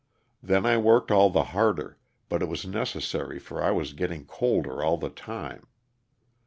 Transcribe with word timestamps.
Then 0.41 0.65
I 0.65 0.77
worked 0.77 1.11
all 1.11 1.29
the 1.29 1.43
harder, 1.53 1.99
but 2.27 2.41
it 2.41 2.47
was 2.49 2.65
necessary 2.65 3.37
for 3.37 3.61
I 3.61 3.69
was 3.69 3.93
getting 3.93 4.25
colder 4.25 4.81
all 4.83 4.97
the 4.97 5.11
time. 5.11 5.67